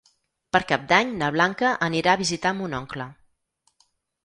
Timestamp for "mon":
2.63-2.77